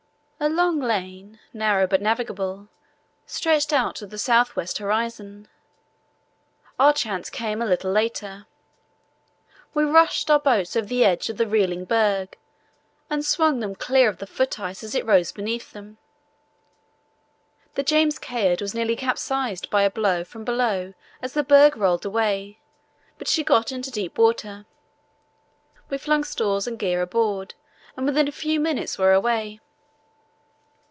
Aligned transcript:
A 0.43 0.49
long 0.49 0.79
lane, 0.79 1.39
narrow 1.53 1.85
but 1.85 2.01
navigable, 2.01 2.67
stretched 3.27 3.71
out 3.71 3.95
to 3.97 4.07
the 4.07 4.17
south 4.17 4.55
west 4.55 4.79
horizon. 4.79 5.47
Our 6.79 6.93
chance 6.93 7.29
came 7.29 7.61
a 7.61 7.65
little 7.67 7.91
later. 7.91 8.47
We 9.75 9.83
rushed 9.83 10.31
our 10.31 10.39
boats 10.39 10.75
over 10.75 10.87
the 10.87 11.05
edge 11.05 11.29
of 11.29 11.37
the 11.37 11.45
reeling 11.45 11.85
berg 11.85 12.39
and 13.07 13.23
swung 13.23 13.59
them 13.59 13.75
clear 13.75 14.09
of 14.09 14.17
the 14.17 14.25
ice 14.25 14.31
foot 14.35 14.59
as 14.59 14.95
it 14.95 15.05
rose 15.05 15.31
beneath 15.31 15.73
them. 15.73 15.99
The 17.75 17.83
James 17.83 18.17
Caird 18.17 18.61
was 18.61 18.73
nearly 18.73 18.95
capsized 18.95 19.69
by 19.69 19.83
a 19.83 19.91
blow 19.91 20.23
from 20.23 20.43
below 20.43 20.95
as 21.21 21.33
the 21.33 21.43
berg 21.43 21.77
rolled 21.77 22.03
away, 22.03 22.57
but 23.19 23.27
she 23.27 23.43
got 23.43 23.71
into 23.71 23.91
deep 23.91 24.17
water. 24.17 24.65
We 25.91 25.99
flung 25.99 26.23
stores 26.23 26.65
and 26.65 26.79
gear 26.79 27.03
aboard 27.03 27.53
and 27.95 28.07
within 28.07 28.27
a 28.27 28.31
few 28.31 28.59
minutes 28.59 28.97
were 28.97 29.13
away. 29.13 29.59